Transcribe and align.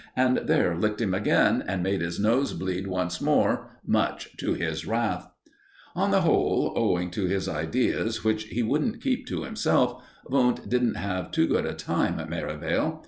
and 0.15 0.37
there 0.47 0.75
licked 0.75 0.99
him 0.99 1.13
again 1.13 1.63
and 1.67 1.83
made 1.83 2.01
his 2.01 2.19
nose 2.19 2.53
bleed 2.53 2.87
once 2.87 3.21
more, 3.21 3.67
much 3.85 4.35
to 4.35 4.55
his 4.55 4.83
wrath. 4.83 5.29
On 5.95 6.09
the 6.09 6.21
whole, 6.21 6.73
owing 6.75 7.11
to 7.11 7.25
his 7.27 7.47
ideas, 7.47 8.23
which 8.23 8.45
he 8.45 8.63
wouldn't 8.63 8.99
keep 9.03 9.27
to 9.27 9.43
himself, 9.43 10.03
Wundt 10.25 10.67
didn't 10.67 10.95
have 10.95 11.29
too 11.29 11.45
good 11.45 11.67
a 11.67 11.75
time 11.75 12.19
at 12.19 12.31
Merivale. 12.31 12.99